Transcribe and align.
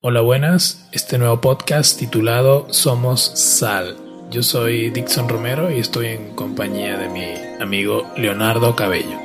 Hola 0.00 0.20
buenas, 0.20 0.88
este 0.92 1.18
nuevo 1.18 1.40
podcast 1.40 1.98
titulado 1.98 2.72
Somos 2.72 3.20
Sal. 3.20 3.96
Yo 4.30 4.44
soy 4.44 4.90
Dixon 4.90 5.28
Romero 5.28 5.72
y 5.72 5.80
estoy 5.80 6.06
en 6.06 6.36
compañía 6.36 6.96
de 6.96 7.08
mi 7.08 7.60
amigo 7.60 8.06
Leonardo 8.16 8.76
Cabello. 8.76 9.18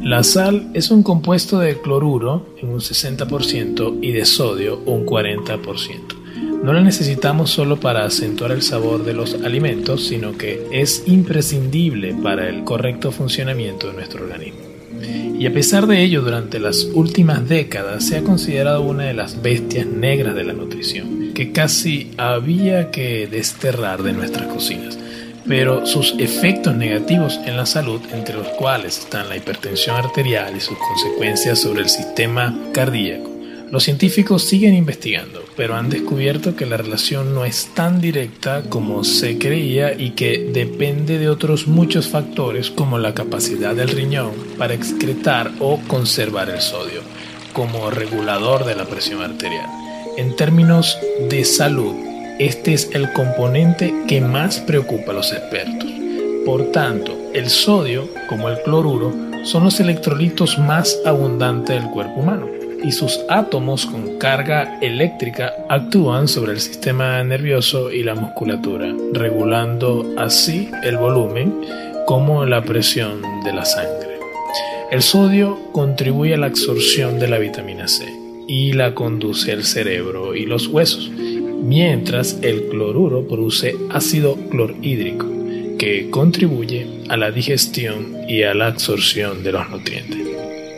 La 0.00 0.22
sal 0.22 0.70
es 0.72 0.92
un 0.92 1.02
compuesto 1.02 1.58
de 1.58 1.80
cloruro 1.80 2.46
en 2.58 2.68
un 2.68 2.78
60% 2.78 3.98
y 4.02 4.12
de 4.12 4.24
sodio 4.24 4.78
un 4.86 5.04
40%. 5.04 6.25
No 6.62 6.72
la 6.72 6.80
necesitamos 6.80 7.50
solo 7.50 7.78
para 7.78 8.04
acentuar 8.04 8.50
el 8.50 8.62
sabor 8.62 9.04
de 9.04 9.12
los 9.12 9.34
alimentos, 9.44 10.06
sino 10.06 10.36
que 10.36 10.66
es 10.72 11.04
imprescindible 11.06 12.14
para 12.14 12.48
el 12.48 12.64
correcto 12.64 13.12
funcionamiento 13.12 13.88
de 13.88 13.92
nuestro 13.94 14.24
organismo. 14.24 14.66
Y 15.38 15.46
a 15.46 15.52
pesar 15.52 15.86
de 15.86 16.02
ello, 16.02 16.22
durante 16.22 16.58
las 16.58 16.84
últimas 16.94 17.46
décadas 17.46 18.04
se 18.04 18.16
ha 18.16 18.22
considerado 18.22 18.82
una 18.82 19.04
de 19.04 19.14
las 19.14 19.42
bestias 19.42 19.86
negras 19.86 20.34
de 20.34 20.44
la 20.44 20.54
nutrición, 20.54 21.32
que 21.34 21.52
casi 21.52 22.10
había 22.16 22.90
que 22.90 23.26
desterrar 23.26 24.02
de 24.02 24.14
nuestras 24.14 24.46
cocinas. 24.46 24.98
Pero 25.46 25.86
sus 25.86 26.14
efectos 26.18 26.74
negativos 26.74 27.38
en 27.44 27.56
la 27.56 27.66
salud, 27.66 28.00
entre 28.12 28.34
los 28.34 28.48
cuales 28.48 28.98
están 28.98 29.28
la 29.28 29.36
hipertensión 29.36 29.96
arterial 29.96 30.56
y 30.56 30.60
sus 30.60 30.76
consecuencias 30.78 31.60
sobre 31.60 31.82
el 31.82 31.88
sistema 31.88 32.58
cardíaco, 32.72 33.35
los 33.70 33.82
científicos 33.82 34.44
siguen 34.44 34.74
investigando, 34.74 35.42
pero 35.56 35.74
han 35.74 35.90
descubierto 35.90 36.54
que 36.54 36.66
la 36.66 36.76
relación 36.76 37.34
no 37.34 37.44
es 37.44 37.74
tan 37.74 38.00
directa 38.00 38.62
como 38.68 39.02
se 39.02 39.38
creía 39.38 39.92
y 39.92 40.10
que 40.10 40.38
depende 40.52 41.18
de 41.18 41.28
otros 41.28 41.66
muchos 41.66 42.06
factores 42.06 42.70
como 42.70 42.98
la 42.98 43.12
capacidad 43.12 43.74
del 43.74 43.88
riñón 43.88 44.30
para 44.56 44.74
excretar 44.74 45.50
o 45.58 45.80
conservar 45.88 46.48
el 46.48 46.60
sodio, 46.60 47.00
como 47.52 47.90
regulador 47.90 48.64
de 48.64 48.76
la 48.76 48.84
presión 48.84 49.22
arterial. 49.22 49.66
En 50.16 50.36
términos 50.36 50.96
de 51.28 51.44
salud, 51.44 51.94
este 52.38 52.72
es 52.72 52.90
el 52.92 53.12
componente 53.12 53.92
que 54.06 54.20
más 54.20 54.60
preocupa 54.60 55.10
a 55.10 55.14
los 55.14 55.32
expertos. 55.32 55.90
Por 56.44 56.70
tanto, 56.70 57.18
el 57.34 57.50
sodio, 57.50 58.08
como 58.28 58.48
el 58.48 58.62
cloruro, 58.62 59.12
son 59.42 59.64
los 59.64 59.80
electrolitos 59.80 60.56
más 60.56 61.00
abundantes 61.04 61.80
del 61.80 61.90
cuerpo 61.90 62.20
humano 62.20 62.56
y 62.84 62.92
sus 62.92 63.20
átomos 63.28 63.86
con 63.86 64.18
carga 64.18 64.78
eléctrica 64.80 65.52
actúan 65.68 66.28
sobre 66.28 66.52
el 66.52 66.60
sistema 66.60 67.22
nervioso 67.24 67.90
y 67.90 68.02
la 68.02 68.14
musculatura, 68.14 68.94
regulando 69.12 70.14
así 70.16 70.68
el 70.82 70.96
volumen 70.96 71.54
como 72.06 72.44
la 72.46 72.62
presión 72.62 73.22
de 73.44 73.52
la 73.52 73.64
sangre. 73.64 74.18
El 74.90 75.02
sodio 75.02 75.58
contribuye 75.72 76.34
a 76.34 76.38
la 76.38 76.46
absorción 76.46 77.18
de 77.18 77.28
la 77.28 77.38
vitamina 77.38 77.88
C 77.88 78.06
y 78.46 78.72
la 78.72 78.94
conduce 78.94 79.52
al 79.52 79.64
cerebro 79.64 80.34
y 80.34 80.46
los 80.46 80.68
huesos, 80.68 81.10
mientras 81.10 82.38
el 82.42 82.68
cloruro 82.68 83.26
produce 83.26 83.74
ácido 83.90 84.36
clorhídrico 84.50 85.26
que 85.78 86.08
contribuye 86.10 86.86
a 87.08 87.16
la 87.16 87.30
digestión 87.30 88.16
y 88.28 88.44
a 88.44 88.54
la 88.54 88.68
absorción 88.68 89.42
de 89.42 89.52
los 89.52 89.68
nutrientes. 89.68 90.25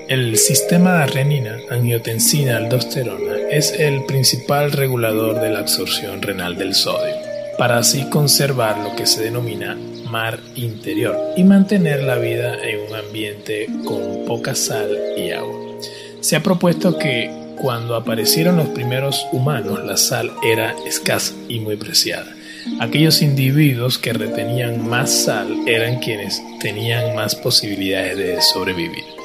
El 0.09 0.37
sistema 0.39 1.05
renina-angiotensina-aldosterona 1.05 3.51
es 3.51 3.73
el 3.79 4.07
principal 4.07 4.73
regulador 4.73 5.39
de 5.39 5.51
la 5.51 5.59
absorción 5.59 6.23
renal 6.23 6.57
del 6.57 6.75
sodio, 6.75 7.15
para 7.59 7.77
así 7.77 8.09
conservar 8.09 8.79
lo 8.79 8.97
que 8.97 9.05
se 9.05 9.23
denomina 9.23 9.77
mar 10.11 10.41
interior 10.55 11.15
y 11.37 11.45
mantener 11.45 12.05
la 12.05 12.17
vida 12.17 12.57
en 12.67 12.89
un 12.89 12.97
ambiente 12.97 13.67
con 13.85 14.25
poca 14.25 14.55
sal 14.55 14.89
y 15.19 15.31
agua. 15.31 15.77
Se 16.23 16.37
ha 16.37 16.43
propuesto 16.43 16.99
que 16.99 17.31
cuando 17.61 17.95
aparecieron 17.95 18.57
los 18.57 18.69
primeros 18.69 19.27
humanos 19.31 19.85
la 19.85 19.99
sal 19.99 20.33
era 20.43 20.75
escasa 20.87 21.35
y 21.51 21.61
muy 21.61 21.77
preciada. 21.77 22.35
Aquellos 22.81 23.21
individuos 23.21 23.99
que 23.99 24.15
retenían 24.15 24.89
más 24.89 25.11
sal 25.11 25.55
eran 25.67 25.99
quienes 25.99 26.41
tenían 26.61 27.15
más 27.15 27.35
posibilidades 27.35 28.17
de 28.17 28.41
sobrevivir. 28.41 29.18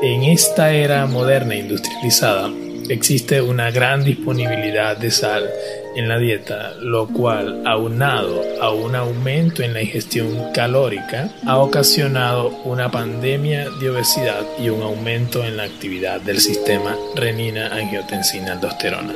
En 0.00 0.22
esta 0.22 0.72
era 0.72 1.06
moderna 1.06 1.54
e 1.54 1.58
industrializada 1.58 2.52
existe 2.88 3.42
una 3.42 3.72
gran 3.72 4.04
disponibilidad 4.04 4.96
de 4.96 5.10
sal 5.10 5.50
en 5.96 6.08
la 6.08 6.18
dieta, 6.18 6.74
lo 6.80 7.08
cual, 7.08 7.66
aunado 7.66 8.44
a 8.60 8.70
un 8.70 8.94
aumento 8.94 9.64
en 9.64 9.74
la 9.74 9.82
ingestión 9.82 10.52
calórica, 10.54 11.30
ha 11.44 11.58
ocasionado 11.58 12.50
una 12.64 12.92
pandemia 12.92 13.70
de 13.80 13.90
obesidad 13.90 14.46
y 14.60 14.68
un 14.68 14.82
aumento 14.82 15.44
en 15.44 15.56
la 15.56 15.64
actividad 15.64 16.20
del 16.20 16.38
sistema 16.38 16.96
renina-angiotensina-aldosterona. 17.16 19.14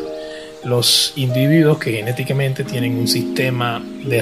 Los 0.64 1.12
individuos 1.14 1.78
que 1.78 1.92
genéticamente 1.92 2.64
tienen 2.64 2.98
un 2.98 3.06
sistema 3.06 3.80
de 4.04 4.20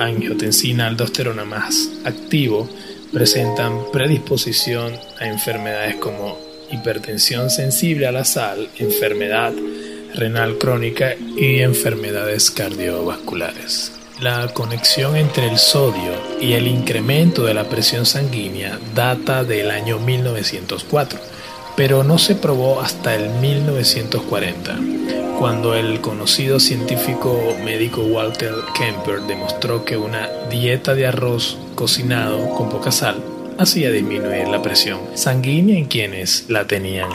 renina-angiotensina-aldosterona 0.00 1.44
más 1.44 1.90
activo 2.04 2.68
presentan 3.12 3.90
predisposición 3.92 4.92
a 5.18 5.26
enfermedades 5.26 5.96
como 5.96 6.38
hipertensión 6.70 7.50
sensible 7.50 8.06
a 8.06 8.12
la 8.12 8.24
sal, 8.24 8.68
enfermedad 8.78 9.52
renal 10.14 10.58
crónica 10.58 11.14
y 11.36 11.60
enfermedades 11.60 12.50
cardiovasculares. 12.50 13.92
La 14.20 14.48
conexión 14.48 15.16
entre 15.16 15.48
el 15.48 15.58
sodio 15.58 16.12
y 16.40 16.52
el 16.52 16.66
incremento 16.66 17.44
de 17.44 17.54
la 17.54 17.64
presión 17.64 18.06
sanguínea 18.06 18.78
data 18.94 19.44
del 19.44 19.70
año 19.70 19.98
1904, 19.98 21.18
pero 21.76 22.04
no 22.04 22.18
se 22.18 22.34
probó 22.34 22.80
hasta 22.80 23.14
el 23.14 23.30
1940 23.40 25.19
cuando 25.40 25.74
el 25.74 26.02
conocido 26.02 26.60
científico 26.60 27.56
médico 27.64 28.02
Walter 28.02 28.52
Kemper 28.76 29.22
demostró 29.22 29.86
que 29.86 29.96
una 29.96 30.28
dieta 30.50 30.94
de 30.94 31.06
arroz 31.06 31.56
cocinado 31.74 32.50
con 32.50 32.68
poca 32.68 32.92
sal 32.92 33.24
hacía 33.56 33.90
disminuir 33.90 34.48
la 34.48 34.60
presión 34.60 35.00
sanguínea 35.14 35.78
en 35.78 35.86
quienes 35.86 36.50
la 36.50 36.66
tenían 36.66 37.08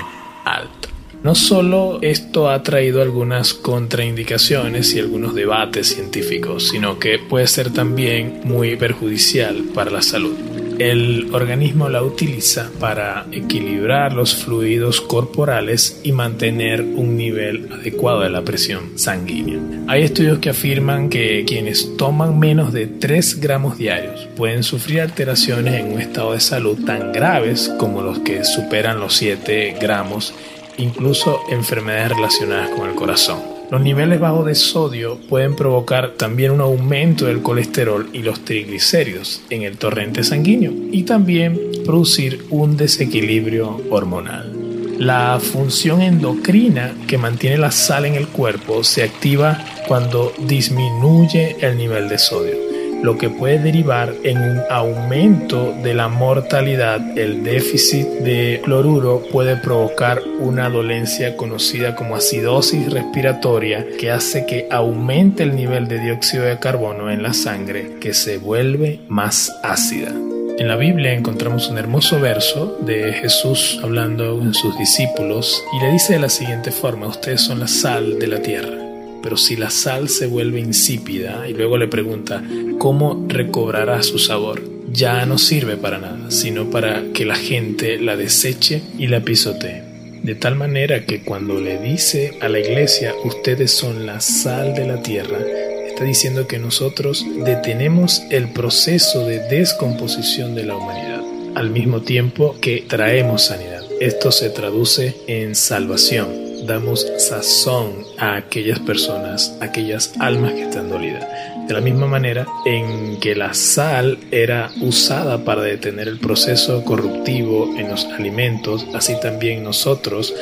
alta. 0.44 0.90
No 1.22 1.36
solo 1.36 2.00
esto 2.02 2.50
ha 2.50 2.64
traído 2.64 3.04
algunas 3.04 3.54
contraindicaciones 3.54 4.96
y 4.96 5.00
algunos 5.00 5.36
debates 5.36 5.90
científicos, 5.90 6.70
sino 6.70 6.98
que 6.98 7.20
puede 7.20 7.46
ser 7.46 7.72
también 7.74 8.42
muy 8.44 8.76
perjudicial 8.76 9.66
para 9.76 9.92
la 9.92 10.02
salud 10.02 10.65
el 10.80 11.30
organismo 11.34 11.90
la 11.90 12.04
utiliza 12.04 12.70
para 12.80 13.26
equilibrar 13.32 14.14
los 14.14 14.36
fluidos 14.36 15.02
corporales 15.02 16.00
y 16.04 16.12
mantener 16.12 16.82
un 16.82 17.18
nivel 17.18 17.70
adecuado 17.72 18.22
de 18.22 18.30
la 18.30 18.44
presión 18.44 18.98
sanguínea. 18.98 19.60
Hay 19.88 20.04
estudios 20.04 20.40
que 20.40 20.50
afirman 20.50 21.10
que 21.10 21.46
quienes 21.46 21.96
toman 21.98 22.40
menos 22.40 22.74
de 22.74 22.88
3 22.88 23.40
gramos 23.40 23.78
diarios 23.78 24.28
pueden 24.36 24.64
sufrir 24.64 25.02
alteraciones 25.02 25.76
en 25.76 25.94
un 25.94 26.02
estado 26.02 26.34
de 26.34 26.40
salud 26.40 26.78
tan 26.86 27.12
graves 27.12 27.72
como 27.80 28.02
los 28.02 28.20
que 28.20 28.44
superan 28.44 29.00
los 29.00 29.16
7 29.16 29.78
gramos, 29.80 30.34
incluso 30.78 31.42
enfermedades 31.50 32.10
relacionadas 32.10 32.70
con 32.70 32.90
el 32.90 32.96
corazón. 32.96 33.55
Los 33.72 33.82
niveles 33.82 34.20
bajos 34.20 34.46
de 34.46 34.56
sodio 34.56 35.18
pueden 35.28 35.56
provocar 35.56 36.12
también 36.12 36.52
un 36.52 36.62
aumento 36.62 37.26
del 37.26 37.42
colesterol 37.42 38.08
y 38.14 38.20
los 38.20 38.46
triglicéridos 38.46 39.42
en 39.50 39.64
el 39.64 39.78
torrente 39.78 40.24
sanguíneo 40.24 40.72
y 40.92 41.04
también 41.04 41.60
producir 41.84 42.46
un 42.52 42.78
desequilibrio 42.78 43.82
hormonal. 43.90 44.52
La 45.00 45.40
función 45.42 46.02
endocrina 46.02 46.94
que 47.08 47.18
mantiene 47.18 47.58
la 47.58 47.72
sal 47.72 48.06
en 48.06 48.16
el 48.16 48.28
cuerpo 48.28 48.84
se 48.84 49.04
activa 49.04 49.60
cuando 49.88 50.32
disminuye 50.48 51.58
el 51.60 51.78
nivel 51.78 52.08
de 52.08 52.18
sodio 52.18 52.75
lo 53.06 53.20
que 53.20 53.30
puede 53.30 53.60
derivar 53.60 54.14
en 54.24 54.38
un 54.40 54.62
aumento 54.70 55.76
de 55.84 55.94
la 55.94 56.08
mortalidad. 56.08 57.18
El 57.18 57.44
déficit 57.44 58.08
de 58.08 58.60
cloruro 58.64 59.22
puede 59.32 59.56
provocar 59.58 60.22
una 60.40 60.70
dolencia 60.70 61.38
conocida 61.38 61.96
como 61.96 62.16
acidosis 62.16 62.92
respiratoria 62.92 63.86
que 64.00 64.10
hace 64.10 64.48
que 64.48 64.68
aumente 64.72 65.44
el 65.44 65.56
nivel 65.56 65.88
de 65.88 66.00
dióxido 66.00 66.46
de 66.46 66.58
carbono 66.58 67.12
en 67.12 67.22
la 67.22 67.34
sangre 67.34 67.92
que 68.02 68.16
se 68.16 68.40
vuelve 68.40 69.00
más 69.08 69.56
ácida. 69.62 70.10
En 70.58 70.68
la 70.68 70.76
Biblia 70.76 71.14
encontramos 71.14 71.70
un 71.70 71.78
hermoso 71.78 72.20
verso 72.20 72.80
de 72.82 73.14
Jesús 73.14 73.80
hablando 73.84 74.40
con 74.40 74.54
sus 74.56 74.76
discípulos 74.80 75.62
y 75.78 75.84
le 75.84 75.92
dice 75.92 76.14
de 76.14 76.20
la 76.20 76.30
siguiente 76.30 76.72
forma, 76.72 77.08
ustedes 77.08 77.42
son 77.42 77.60
la 77.60 77.68
sal 77.68 78.18
de 78.18 78.28
la 78.28 78.42
tierra 78.42 78.85
pero 79.26 79.38
si 79.38 79.56
la 79.56 79.72
sal 79.72 80.08
se 80.08 80.28
vuelve 80.28 80.60
insípida 80.60 81.50
y 81.50 81.54
luego 81.54 81.80
le 81.80 81.88
pregunta 81.88 82.44
cómo 82.78 83.26
recobrará 83.28 84.04
su 84.04 84.20
sabor, 84.20 84.62
ya 84.92 85.26
no 85.26 85.40
sirve 85.40 85.78
para 85.78 85.98
nada, 85.98 86.30
sino 86.30 86.70
para 86.70 87.02
que 87.12 87.26
la 87.26 87.34
gente 87.34 87.98
la 87.98 88.18
deseche 88.18 88.84
y 89.00 89.08
la 89.08 89.22
pisotee. 89.22 89.82
De 90.22 90.36
tal 90.36 90.54
manera 90.54 91.08
que 91.08 91.24
cuando 91.24 91.60
le 91.60 91.80
dice 91.80 92.38
a 92.40 92.50
la 92.50 92.60
iglesia, 92.60 93.16
ustedes 93.24 93.72
son 93.72 94.06
la 94.06 94.22
sal 94.22 94.76
de 94.76 94.86
la 94.86 95.02
tierra, 95.02 95.40
está 95.88 96.04
diciendo 96.04 96.46
que 96.46 96.60
nosotros 96.60 97.26
detenemos 97.44 98.22
el 98.30 98.50
proceso 98.50 99.26
de 99.26 99.40
descomposición 99.40 100.54
de 100.54 100.66
la 100.66 100.76
humanidad, 100.76 101.24
al 101.56 101.72
mismo 101.72 102.02
tiempo 102.02 102.58
que 102.62 102.86
traemos 102.88 103.46
sanidad. 103.46 103.82
Esto 104.00 104.32
se 104.32 104.52
traduce 104.52 105.16
en 105.26 105.56
salvación 105.56 106.45
damos 106.66 107.08
sazón 107.18 108.06
a 108.18 108.36
aquellas 108.36 108.80
personas, 108.80 109.58
aquellas 109.62 110.14
almas 110.20 110.54
que 110.54 110.64
están 110.64 110.90
dolidas. 110.90 111.26
De 111.68 111.74
la 111.74 111.82
misma 111.82 112.06
manera 112.06 112.46
en 112.66 113.20
que 113.20 113.36
la 113.36 113.54
sal 113.54 114.20
era 114.32 114.72
usada 114.82 115.44
para 115.44 115.64
detener 115.64 116.08
el 116.08 116.20
proceso 116.20 116.84
corruptivo 116.84 117.74
en 117.78 117.90
los 117.90 118.06
alimentos, 118.06 118.86
así 118.94 119.20
también 119.20 119.64
nosotros 119.64 120.34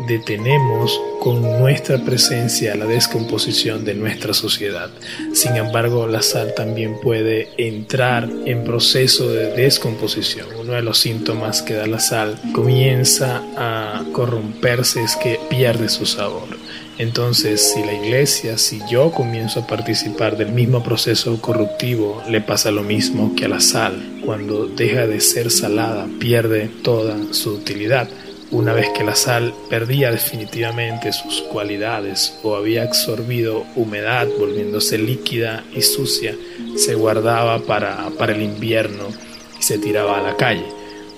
detenemos 0.00 1.00
con 1.20 1.42
nuestra 1.42 1.98
presencia 1.98 2.74
la 2.74 2.86
descomposición 2.86 3.84
de 3.84 3.94
nuestra 3.94 4.34
sociedad. 4.34 4.90
Sin 5.32 5.56
embargo, 5.56 6.06
la 6.06 6.22
sal 6.22 6.54
también 6.54 7.00
puede 7.00 7.48
entrar 7.56 8.28
en 8.44 8.64
proceso 8.64 9.30
de 9.30 9.52
descomposición. 9.52 10.46
Uno 10.60 10.74
de 10.74 10.82
los 10.82 10.98
síntomas 10.98 11.62
que 11.62 11.74
da 11.74 11.86
la 11.86 12.00
sal 12.00 12.38
comienza 12.52 13.42
a 13.56 14.04
corromperse 14.12 15.02
es 15.02 15.16
que 15.16 15.40
pierde 15.48 15.88
su 15.88 16.06
sabor. 16.06 16.56
Entonces, 16.98 17.72
si 17.74 17.80
la 17.80 17.92
iglesia, 17.92 18.56
si 18.56 18.80
yo 18.90 19.10
comienzo 19.10 19.60
a 19.60 19.66
participar 19.66 20.38
del 20.38 20.52
mismo 20.52 20.82
proceso 20.82 21.38
corruptivo, 21.42 22.22
le 22.28 22.40
pasa 22.40 22.70
lo 22.70 22.82
mismo 22.82 23.34
que 23.36 23.44
a 23.44 23.48
la 23.48 23.60
sal. 23.60 24.20
Cuando 24.24 24.66
deja 24.66 25.06
de 25.06 25.20
ser 25.20 25.50
salada, 25.50 26.06
pierde 26.18 26.70
toda 26.82 27.18
su 27.32 27.52
utilidad. 27.52 28.08
Una 28.52 28.72
vez 28.72 28.90
que 28.90 29.02
la 29.02 29.16
sal 29.16 29.52
perdía 29.68 30.12
definitivamente 30.12 31.12
sus 31.12 31.42
cualidades 31.42 32.38
o 32.44 32.54
había 32.54 32.84
absorbido 32.84 33.66
humedad, 33.74 34.28
volviéndose 34.38 34.98
líquida 34.98 35.64
y 35.74 35.82
sucia, 35.82 36.36
se 36.76 36.94
guardaba 36.94 37.58
para, 37.58 38.08
para 38.16 38.36
el 38.36 38.42
invierno 38.42 39.08
y 39.58 39.62
se 39.64 39.78
tiraba 39.78 40.20
a 40.20 40.22
la 40.22 40.36
calle. 40.36 40.64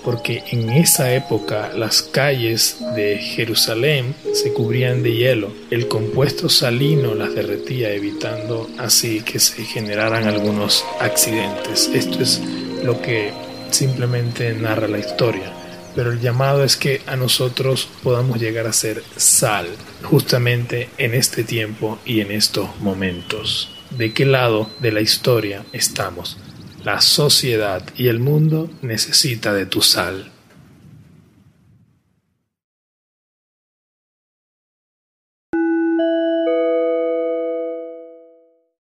Porque 0.03 0.43
en 0.53 0.71
esa 0.71 1.13
época 1.13 1.71
las 1.77 2.01
calles 2.01 2.79
de 2.95 3.19
Jerusalén 3.19 4.15
se 4.33 4.55
cubrían 4.55 5.03
de 5.03 5.13
hielo. 5.13 5.53
El 5.71 5.87
compuesto 5.87 6.49
salino 6.49 7.15
las 7.15 7.35
derretía, 7.35 7.93
evitando 7.93 8.71
así 8.79 9.21
que 9.21 9.39
se 9.39 9.65
generaran 9.65 10.27
algunos 10.27 10.83
accidentes. 10.99 11.91
Esto 11.93 12.23
es 12.23 12.41
lo 12.83 13.03
que 13.03 13.33
simplemente 13.71 14.55
narra 14.55 14.89
la 14.89 14.99
historia 14.99 15.53
pero 15.99 16.13
el 16.13 16.21
llamado 16.21 16.63
es 16.63 16.77
que 16.77 17.03
a 17.09 17.17
nosotros 17.17 17.89
podamos 18.05 18.39
llegar 18.39 18.69
a 18.69 18.73
ser 18.73 19.03
sal 19.17 19.67
justamente 20.05 20.91
en 20.97 21.13
este 21.13 21.43
tiempo 21.43 21.99
y 22.05 22.21
en 22.21 22.31
estos 22.31 22.69
momentos. 22.79 23.69
¿De 23.91 24.13
qué 24.13 24.25
lado 24.25 24.71
de 24.79 24.93
la 24.93 25.01
historia 25.01 25.65
estamos? 25.73 26.39
La 26.85 27.01
sociedad 27.01 27.83
y 27.97 28.07
el 28.07 28.21
mundo 28.21 28.71
necesita 28.81 29.53
de 29.53 29.67
tu 29.67 29.83
sal. 29.83 30.31